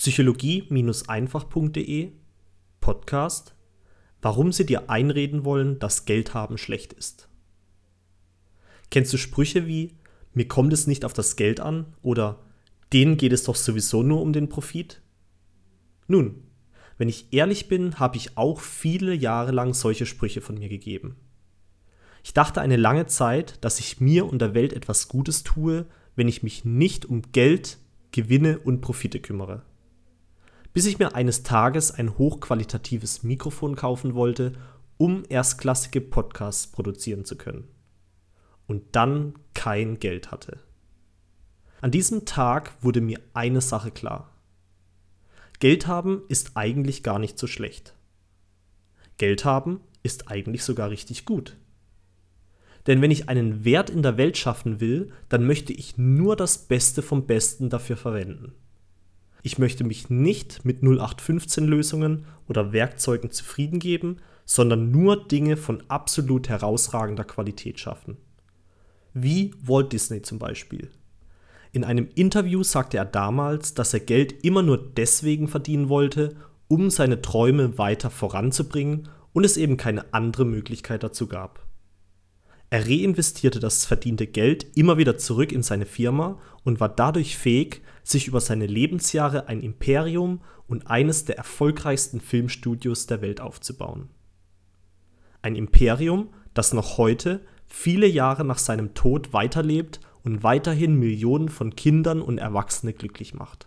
Psychologie-einfach.de 0.00 2.12
Podcast 2.80 3.54
Warum 4.22 4.50
sie 4.50 4.64
dir 4.64 4.88
einreden 4.88 5.44
wollen, 5.44 5.78
dass 5.78 6.06
Geld 6.06 6.32
haben 6.32 6.56
schlecht 6.56 6.94
ist. 6.94 7.28
Kennst 8.90 9.12
du 9.12 9.18
Sprüche 9.18 9.66
wie 9.66 9.98
mir 10.32 10.48
kommt 10.48 10.72
es 10.72 10.86
nicht 10.86 11.04
auf 11.04 11.12
das 11.12 11.36
Geld 11.36 11.60
an 11.60 11.84
oder 12.00 12.38
denen 12.94 13.18
geht 13.18 13.34
es 13.34 13.44
doch 13.44 13.56
sowieso 13.56 14.02
nur 14.02 14.22
um 14.22 14.32
den 14.32 14.48
Profit? 14.48 15.02
Nun, 16.06 16.44
wenn 16.96 17.10
ich 17.10 17.34
ehrlich 17.34 17.68
bin, 17.68 17.98
habe 17.98 18.16
ich 18.16 18.38
auch 18.38 18.60
viele 18.60 19.12
Jahre 19.12 19.50
lang 19.50 19.74
solche 19.74 20.06
Sprüche 20.06 20.40
von 20.40 20.56
mir 20.56 20.70
gegeben. 20.70 21.16
Ich 22.24 22.32
dachte 22.32 22.62
eine 22.62 22.76
lange 22.76 23.04
Zeit, 23.04 23.62
dass 23.62 23.78
ich 23.78 24.00
mir 24.00 24.24
und 24.24 24.40
der 24.40 24.54
Welt 24.54 24.72
etwas 24.72 25.08
Gutes 25.08 25.42
tue, 25.42 25.84
wenn 26.16 26.26
ich 26.26 26.42
mich 26.42 26.64
nicht 26.64 27.04
um 27.04 27.20
Geld, 27.32 27.76
Gewinne 28.12 28.60
und 28.60 28.80
Profite 28.80 29.20
kümmere. 29.20 29.62
Bis 30.72 30.86
ich 30.86 30.98
mir 30.98 31.14
eines 31.14 31.42
Tages 31.42 31.90
ein 31.90 32.16
hochqualitatives 32.16 33.22
Mikrofon 33.22 33.74
kaufen 33.74 34.14
wollte, 34.14 34.52
um 34.98 35.24
erstklassige 35.28 36.00
Podcasts 36.00 36.68
produzieren 36.68 37.24
zu 37.24 37.36
können. 37.36 37.68
Und 38.66 38.84
dann 38.92 39.34
kein 39.54 39.98
Geld 39.98 40.30
hatte. 40.30 40.60
An 41.80 41.90
diesem 41.90 42.24
Tag 42.24 42.74
wurde 42.82 43.00
mir 43.00 43.20
eine 43.32 43.60
Sache 43.60 43.90
klar. 43.90 44.30
Geld 45.58 45.86
haben 45.86 46.22
ist 46.28 46.56
eigentlich 46.56 47.02
gar 47.02 47.18
nicht 47.18 47.38
so 47.38 47.46
schlecht. 47.46 47.94
Geld 49.16 49.44
haben 49.44 49.80
ist 50.02 50.30
eigentlich 50.30 50.62
sogar 50.62 50.90
richtig 50.90 51.24
gut. 51.24 51.56
Denn 52.86 53.02
wenn 53.02 53.10
ich 53.10 53.28
einen 53.28 53.64
Wert 53.64 53.90
in 53.90 54.02
der 54.02 54.16
Welt 54.16 54.38
schaffen 54.38 54.80
will, 54.80 55.12
dann 55.28 55.46
möchte 55.46 55.72
ich 55.72 55.98
nur 55.98 56.36
das 56.36 56.58
Beste 56.58 57.02
vom 57.02 57.26
Besten 57.26 57.68
dafür 57.68 57.96
verwenden. 57.96 58.54
Ich 59.42 59.58
möchte 59.58 59.84
mich 59.84 60.10
nicht 60.10 60.64
mit 60.64 60.82
0815 60.82 61.66
Lösungen 61.66 62.26
oder 62.48 62.72
Werkzeugen 62.72 63.30
zufrieden 63.30 63.78
geben, 63.78 64.18
sondern 64.44 64.90
nur 64.90 65.28
Dinge 65.28 65.56
von 65.56 65.82
absolut 65.88 66.48
herausragender 66.48 67.24
Qualität 67.24 67.78
schaffen. 67.80 68.16
Wie 69.14 69.54
Walt 69.62 69.92
Disney 69.92 70.22
zum 70.22 70.38
Beispiel. 70.38 70.90
In 71.72 71.84
einem 71.84 72.08
Interview 72.14 72.62
sagte 72.62 72.96
er 72.96 73.04
damals, 73.04 73.74
dass 73.74 73.94
er 73.94 74.00
Geld 74.00 74.44
immer 74.44 74.62
nur 74.62 74.76
deswegen 74.78 75.46
verdienen 75.46 75.88
wollte, 75.88 76.36
um 76.68 76.90
seine 76.90 77.22
Träume 77.22 77.78
weiter 77.78 78.10
voranzubringen 78.10 79.08
und 79.32 79.44
es 79.44 79.56
eben 79.56 79.76
keine 79.76 80.12
andere 80.12 80.44
Möglichkeit 80.44 81.02
dazu 81.02 81.26
gab. 81.26 81.64
Er 82.72 82.86
reinvestierte 82.86 83.58
das 83.58 83.84
verdiente 83.84 84.28
Geld 84.28 84.64
immer 84.76 84.96
wieder 84.96 85.18
zurück 85.18 85.50
in 85.50 85.64
seine 85.64 85.86
Firma 85.86 86.38
und 86.62 86.78
war 86.78 86.88
dadurch 86.88 87.36
fähig, 87.36 87.82
sich 88.04 88.28
über 88.28 88.40
seine 88.40 88.66
Lebensjahre 88.66 89.48
ein 89.48 89.60
Imperium 89.60 90.40
und 90.68 90.86
eines 90.86 91.24
der 91.24 91.36
erfolgreichsten 91.36 92.20
Filmstudios 92.20 93.06
der 93.06 93.22
Welt 93.22 93.40
aufzubauen. 93.40 94.08
Ein 95.42 95.56
Imperium, 95.56 96.28
das 96.54 96.72
noch 96.72 96.96
heute, 96.96 97.40
viele 97.66 98.06
Jahre 98.06 98.44
nach 98.44 98.58
seinem 98.58 98.94
Tod 98.94 99.32
weiterlebt 99.32 100.00
und 100.22 100.44
weiterhin 100.44 100.94
Millionen 100.94 101.48
von 101.48 101.74
Kindern 101.74 102.22
und 102.22 102.38
Erwachsene 102.38 102.92
glücklich 102.92 103.34
macht. 103.34 103.66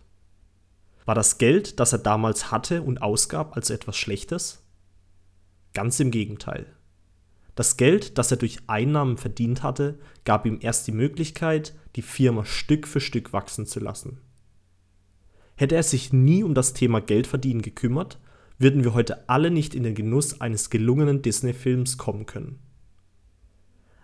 War 1.05 1.15
das 1.15 1.37
Geld, 1.37 1.81
das 1.81 1.91
er 1.91 1.99
damals 1.99 2.51
hatte 2.51 2.81
und 2.81 3.01
ausgab, 3.01 3.57
also 3.57 3.73
etwas 3.73 3.97
Schlechtes? 3.97 4.63
Ganz 5.73 5.99
im 5.99 6.11
Gegenteil. 6.11 6.67
Das 7.55 7.77
Geld, 7.77 8.17
das 8.17 8.31
er 8.31 8.37
durch 8.37 8.57
Einnahmen 8.67 9.17
verdient 9.17 9.61
hatte, 9.61 9.99
gab 10.25 10.45
ihm 10.45 10.57
erst 10.61 10.87
die 10.87 10.91
Möglichkeit, 10.91 11.75
die 11.95 12.01
Firma 12.01 12.45
Stück 12.45 12.87
für 12.87 12.99
Stück 12.99 13.33
wachsen 13.33 13.65
zu 13.65 13.79
lassen. 13.79 14.19
Hätte 15.55 15.75
er 15.75 15.83
sich 15.83 16.11
nie 16.11 16.43
um 16.43 16.55
das 16.55 16.73
Thema 16.73 16.99
Geldverdienen 16.99 17.61
gekümmert, 17.61 18.19
würden 18.57 18.83
wir 18.83 18.93
heute 18.93 19.29
alle 19.29 19.51
nicht 19.51 19.75
in 19.75 19.83
den 19.83 19.93
Genuss 19.93 20.41
eines 20.41 20.69
gelungenen 20.69 21.21
Disney-Films 21.21 21.97
kommen 21.97 22.25
können. 22.25 22.59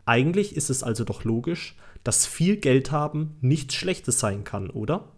Eigentlich 0.05 0.55
ist 0.55 0.69
es 0.69 0.83
also 0.83 1.03
doch 1.03 1.23
logisch, 1.23 1.75
dass 2.03 2.25
viel 2.25 2.57
Geld 2.57 2.91
haben 2.91 3.37
nichts 3.41 3.75
Schlechtes 3.75 4.19
sein 4.19 4.43
kann, 4.43 4.69
oder? 4.69 5.11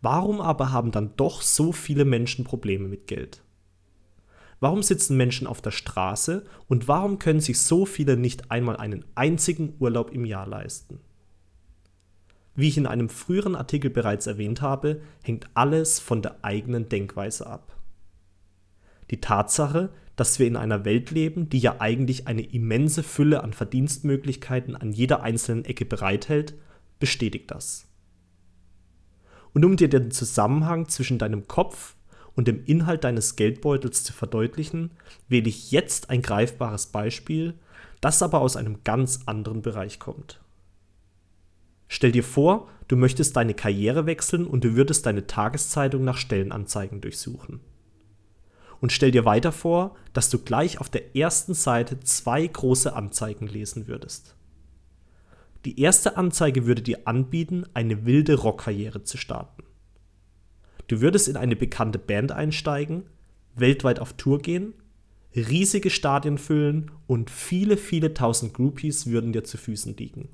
Warum 0.00 0.40
aber 0.40 0.70
haben 0.70 0.92
dann 0.92 1.16
doch 1.16 1.42
so 1.42 1.72
viele 1.72 2.04
Menschen 2.04 2.44
Probleme 2.44 2.88
mit 2.88 3.06
Geld? 3.06 3.42
Warum 4.60 4.82
sitzen 4.82 5.16
Menschen 5.16 5.46
auf 5.46 5.62
der 5.62 5.70
Straße 5.70 6.44
und 6.66 6.88
warum 6.88 7.18
können 7.18 7.40
sich 7.40 7.60
so 7.60 7.86
viele 7.86 8.16
nicht 8.16 8.50
einmal 8.50 8.76
einen 8.76 9.04
einzigen 9.14 9.74
Urlaub 9.78 10.10
im 10.12 10.24
Jahr 10.24 10.46
leisten? 10.46 11.00
Wie 12.56 12.66
ich 12.66 12.76
in 12.76 12.88
einem 12.88 13.08
früheren 13.08 13.54
Artikel 13.54 13.88
bereits 13.88 14.26
erwähnt 14.26 14.60
habe, 14.60 15.00
hängt 15.22 15.48
alles 15.54 16.00
von 16.00 16.22
der 16.22 16.44
eigenen 16.44 16.88
Denkweise 16.88 17.46
ab. 17.46 17.76
Die 19.12 19.20
Tatsache, 19.20 19.90
dass 20.16 20.40
wir 20.40 20.48
in 20.48 20.56
einer 20.56 20.84
Welt 20.84 21.12
leben, 21.12 21.48
die 21.48 21.60
ja 21.60 21.76
eigentlich 21.80 22.26
eine 22.26 22.42
immense 22.42 23.04
Fülle 23.04 23.44
an 23.44 23.52
Verdienstmöglichkeiten 23.52 24.74
an 24.74 24.90
jeder 24.90 25.22
einzelnen 25.22 25.64
Ecke 25.64 25.84
bereithält, 25.84 26.54
bestätigt 26.98 27.52
das. 27.52 27.86
Und 29.54 29.64
um 29.64 29.76
dir 29.76 29.88
den 29.88 30.10
Zusammenhang 30.10 30.88
zwischen 30.88 31.18
deinem 31.18 31.46
Kopf 31.46 31.94
und 32.38 32.46
dem 32.46 32.64
Inhalt 32.66 33.02
deines 33.02 33.34
Geldbeutels 33.34 34.04
zu 34.04 34.12
verdeutlichen, 34.12 34.92
wähle 35.28 35.48
ich 35.48 35.72
jetzt 35.72 36.08
ein 36.08 36.22
greifbares 36.22 36.86
Beispiel, 36.86 37.54
das 38.00 38.22
aber 38.22 38.42
aus 38.42 38.56
einem 38.56 38.84
ganz 38.84 39.22
anderen 39.26 39.60
Bereich 39.60 39.98
kommt. 39.98 40.40
Stell 41.88 42.12
dir 42.12 42.22
vor, 42.22 42.68
du 42.86 42.94
möchtest 42.94 43.36
deine 43.36 43.54
Karriere 43.54 44.06
wechseln 44.06 44.46
und 44.46 44.62
du 44.62 44.76
würdest 44.76 45.04
deine 45.04 45.26
Tageszeitung 45.26 46.04
nach 46.04 46.16
Stellenanzeigen 46.16 47.00
durchsuchen. 47.00 47.58
Und 48.80 48.92
stell 48.92 49.10
dir 49.10 49.24
weiter 49.24 49.50
vor, 49.50 49.96
dass 50.12 50.30
du 50.30 50.38
gleich 50.38 50.80
auf 50.80 50.88
der 50.88 51.16
ersten 51.16 51.54
Seite 51.54 51.98
zwei 51.98 52.46
große 52.46 52.94
Anzeigen 52.94 53.48
lesen 53.48 53.88
würdest. 53.88 54.36
Die 55.64 55.80
erste 55.80 56.16
Anzeige 56.16 56.66
würde 56.66 56.82
dir 56.82 57.00
anbieten, 57.08 57.66
eine 57.74 58.06
wilde 58.06 58.36
Rockkarriere 58.36 59.02
zu 59.02 59.16
starten. 59.16 59.64
Du 60.88 61.00
würdest 61.00 61.28
in 61.28 61.36
eine 61.36 61.54
bekannte 61.54 61.98
Band 61.98 62.32
einsteigen, 62.32 63.04
weltweit 63.54 64.00
auf 64.00 64.14
Tour 64.14 64.40
gehen, 64.40 64.74
riesige 65.36 65.90
Stadien 65.90 66.38
füllen 66.38 66.90
und 67.06 67.30
viele, 67.30 67.76
viele 67.76 68.14
tausend 68.14 68.54
Groupies 68.54 69.06
würden 69.06 69.32
dir 69.32 69.44
zu 69.44 69.58
Füßen 69.58 69.96
liegen. 69.96 70.30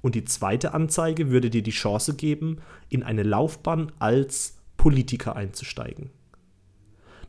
Und 0.00 0.16
die 0.16 0.24
zweite 0.24 0.74
Anzeige 0.74 1.30
würde 1.30 1.48
dir 1.48 1.62
die 1.62 1.70
Chance 1.70 2.14
geben, 2.14 2.58
in 2.88 3.04
eine 3.04 3.22
Laufbahn 3.22 3.92
als 4.00 4.58
Politiker 4.76 5.36
einzusteigen. 5.36 6.10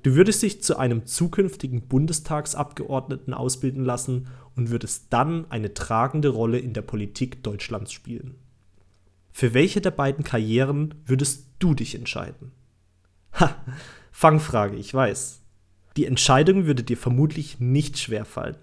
Du 0.02 0.16
würdest 0.16 0.42
dich 0.42 0.62
zu 0.62 0.78
einem 0.78 1.06
zukünftigen 1.06 1.88
Bundestagsabgeordneten 1.88 3.34
ausbilden 3.34 3.86
lassen 3.86 4.28
und 4.56 4.72
würdest 4.72 5.08
dann 5.12 5.50
eine 5.50 5.74
tragende 5.74 6.30
Rolle 6.30 6.58
in 6.58 6.74
der 6.74 6.82
Politik 6.82 7.44
Deutschlands 7.44 7.94
spielen. 7.94 8.36
Für 9.44 9.54
welche 9.54 9.82
der 9.82 9.92
beiden 9.92 10.24
Karrieren 10.24 10.96
würdest 11.06 11.50
du 11.60 11.74
dich 11.74 11.96
entscheiden? 11.96 12.54
Ha, 13.34 13.54
Fangfrage, 14.10 14.78
ich 14.78 14.94
weiß. 14.94 15.42
Die 15.98 16.06
Entscheidung 16.06 16.66
würde 16.66 16.82
dir 16.82 16.96
vermutlich 16.96 17.60
nicht 17.60 18.00
schwer 18.00 18.24
fallen. 18.24 18.56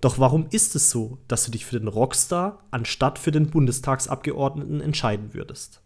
Doch 0.00 0.18
warum 0.18 0.46
ist 0.50 0.74
es 0.76 0.88
so, 0.88 1.18
dass 1.28 1.44
du 1.44 1.50
dich 1.50 1.66
für 1.66 1.78
den 1.78 1.88
Rockstar 1.88 2.64
anstatt 2.70 3.18
für 3.18 3.32
den 3.32 3.50
Bundestagsabgeordneten 3.50 4.80
entscheiden 4.80 5.34
würdest? 5.34 5.82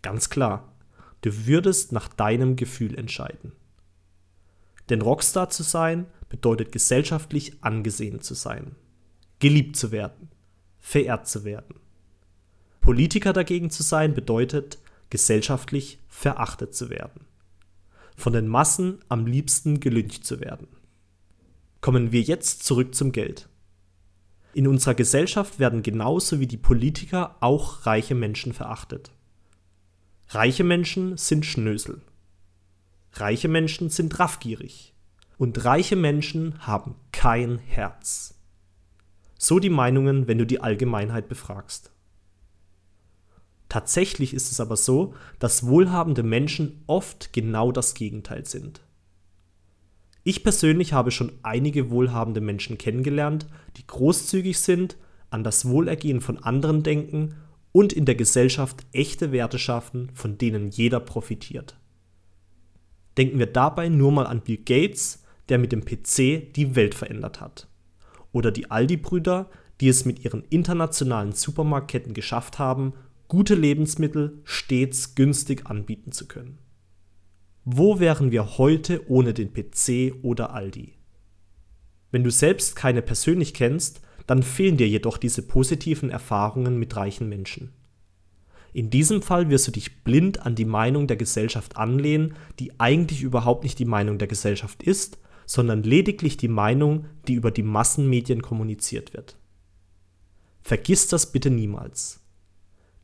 Ganz 0.00 0.30
klar, 0.30 0.72
du 1.22 1.48
würdest 1.48 1.90
nach 1.90 2.06
deinem 2.06 2.54
Gefühl 2.54 2.96
entscheiden. 2.96 3.54
Denn 4.88 5.02
Rockstar 5.02 5.50
zu 5.50 5.64
sein 5.64 6.06
bedeutet 6.28 6.70
gesellschaftlich 6.70 7.60
angesehen 7.60 8.20
zu 8.20 8.34
sein, 8.34 8.76
geliebt 9.40 9.74
zu 9.74 9.90
werden, 9.90 10.28
verehrt 10.78 11.26
zu 11.26 11.42
werden. 11.42 11.80
Politiker 12.88 13.34
dagegen 13.34 13.68
zu 13.68 13.82
sein 13.82 14.14
bedeutet, 14.14 14.78
gesellschaftlich 15.10 15.98
verachtet 16.08 16.74
zu 16.74 16.88
werden. 16.88 17.26
Von 18.16 18.32
den 18.32 18.48
Massen 18.48 19.00
am 19.10 19.26
liebsten 19.26 19.78
gelyncht 19.78 20.24
zu 20.24 20.40
werden. 20.40 20.68
Kommen 21.82 22.12
wir 22.12 22.22
jetzt 22.22 22.64
zurück 22.64 22.94
zum 22.94 23.12
Geld. 23.12 23.46
In 24.54 24.66
unserer 24.66 24.94
Gesellschaft 24.94 25.58
werden 25.58 25.82
genauso 25.82 26.40
wie 26.40 26.46
die 26.46 26.56
Politiker 26.56 27.36
auch 27.40 27.84
reiche 27.84 28.14
Menschen 28.14 28.54
verachtet. 28.54 29.10
Reiche 30.30 30.64
Menschen 30.64 31.18
sind 31.18 31.44
Schnösel. 31.44 32.00
Reiche 33.12 33.48
Menschen 33.48 33.90
sind 33.90 34.18
raffgierig. 34.18 34.94
Und 35.36 35.62
reiche 35.62 35.96
Menschen 35.96 36.66
haben 36.66 36.94
kein 37.12 37.58
Herz. 37.58 38.40
So 39.36 39.58
die 39.58 39.68
Meinungen, 39.68 40.26
wenn 40.26 40.38
du 40.38 40.46
die 40.46 40.62
Allgemeinheit 40.62 41.28
befragst. 41.28 41.92
Tatsächlich 43.68 44.32
ist 44.32 44.50
es 44.50 44.60
aber 44.60 44.76
so, 44.76 45.14
dass 45.38 45.66
wohlhabende 45.66 46.22
Menschen 46.22 46.82
oft 46.86 47.32
genau 47.32 47.70
das 47.70 47.94
Gegenteil 47.94 48.46
sind. 48.46 48.80
Ich 50.24 50.42
persönlich 50.42 50.92
habe 50.92 51.10
schon 51.10 51.32
einige 51.42 51.90
wohlhabende 51.90 52.40
Menschen 52.40 52.78
kennengelernt, 52.78 53.46
die 53.76 53.86
großzügig 53.86 54.58
sind, 54.58 54.96
an 55.30 55.44
das 55.44 55.68
Wohlergehen 55.68 56.20
von 56.20 56.38
anderen 56.38 56.82
denken 56.82 57.34
und 57.72 57.92
in 57.92 58.06
der 58.06 58.14
Gesellschaft 58.14 58.86
echte 58.92 59.32
Werte 59.32 59.58
schaffen, 59.58 60.10
von 60.14 60.38
denen 60.38 60.68
jeder 60.70 61.00
profitiert. 61.00 61.76
Denken 63.16 63.38
wir 63.38 63.46
dabei 63.46 63.88
nur 63.88 64.12
mal 64.12 64.26
an 64.26 64.40
Bill 64.40 64.58
Gates, 64.58 65.24
der 65.48 65.58
mit 65.58 65.72
dem 65.72 65.84
PC 65.84 66.52
die 66.54 66.74
Welt 66.74 66.94
verändert 66.94 67.40
hat. 67.40 67.68
Oder 68.32 68.50
die 68.50 68.70
Aldi-Brüder, 68.70 69.48
die 69.80 69.88
es 69.88 70.04
mit 70.04 70.24
ihren 70.24 70.44
internationalen 70.50 71.32
Supermarktketten 71.32 72.14
geschafft 72.14 72.58
haben, 72.58 72.94
gute 73.28 73.54
Lebensmittel 73.54 74.40
stets 74.44 75.14
günstig 75.14 75.66
anbieten 75.66 76.12
zu 76.12 76.26
können. 76.26 76.58
Wo 77.64 78.00
wären 78.00 78.30
wir 78.32 78.56
heute 78.56 79.08
ohne 79.10 79.34
den 79.34 79.52
PC 79.52 80.14
oder 80.22 80.54
Aldi? 80.54 80.94
Wenn 82.10 82.24
du 82.24 82.30
selbst 82.30 82.74
keine 82.74 83.02
persönlich 83.02 83.52
kennst, 83.52 84.00
dann 84.26 84.42
fehlen 84.42 84.78
dir 84.78 84.88
jedoch 84.88 85.18
diese 85.18 85.42
positiven 85.42 86.08
Erfahrungen 86.08 86.78
mit 86.78 86.96
reichen 86.96 87.28
Menschen. 87.28 87.72
In 88.72 88.88
diesem 88.90 89.20
Fall 89.20 89.50
wirst 89.50 89.66
du 89.66 89.72
dich 89.72 90.04
blind 90.04 90.44
an 90.46 90.54
die 90.54 90.64
Meinung 90.64 91.06
der 91.06 91.16
Gesellschaft 91.16 91.76
anlehnen, 91.76 92.34
die 92.58 92.78
eigentlich 92.80 93.22
überhaupt 93.22 93.62
nicht 93.62 93.78
die 93.78 93.84
Meinung 93.84 94.18
der 94.18 94.28
Gesellschaft 94.28 94.82
ist, 94.82 95.18
sondern 95.44 95.82
lediglich 95.82 96.36
die 96.36 96.48
Meinung, 96.48 97.06
die 97.26 97.34
über 97.34 97.50
die 97.50 97.62
Massenmedien 97.62 98.42
kommuniziert 98.42 99.14
wird. 99.14 99.36
Vergiss 100.60 101.08
das 101.08 101.32
bitte 101.32 101.50
niemals. 101.50 102.20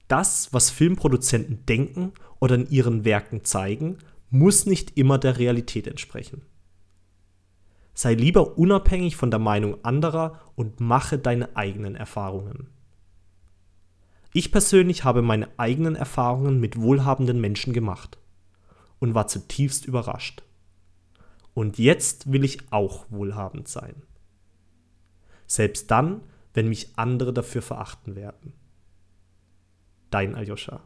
Das, 0.08 0.52
was 0.52 0.70
Filmproduzenten 0.70 1.64
denken 1.66 2.12
oder 2.40 2.56
in 2.56 2.68
ihren 2.68 3.04
Werken 3.04 3.44
zeigen, 3.44 3.98
muss 4.30 4.66
nicht 4.66 4.98
immer 4.98 5.18
der 5.18 5.38
Realität 5.38 5.86
entsprechen. 5.86 6.42
Sei 7.94 8.14
lieber 8.14 8.58
unabhängig 8.58 9.16
von 9.16 9.30
der 9.30 9.38
Meinung 9.38 9.84
anderer 9.84 10.40
und 10.56 10.80
mache 10.80 11.18
deine 11.18 11.56
eigenen 11.56 11.94
Erfahrungen. 11.94 12.68
Ich 14.32 14.50
persönlich 14.50 15.04
habe 15.04 15.22
meine 15.22 15.48
eigenen 15.58 15.94
Erfahrungen 15.94 16.58
mit 16.58 16.80
wohlhabenden 16.80 17.40
Menschen 17.40 17.72
gemacht 17.72 18.18
und 18.98 19.14
war 19.14 19.28
zutiefst 19.28 19.86
überrascht. 19.86 20.42
Und 21.54 21.78
jetzt 21.78 22.32
will 22.32 22.44
ich 22.44 22.72
auch 22.72 23.06
wohlhabend 23.10 23.68
sein. 23.68 24.02
Selbst 25.46 25.88
dann, 25.92 26.22
wenn 26.52 26.68
mich 26.68 26.98
andere 26.98 27.32
dafür 27.32 27.62
verachten 27.62 28.16
werden. 28.16 28.54
Dein 30.14 30.36
Aljoscha. 30.36 30.80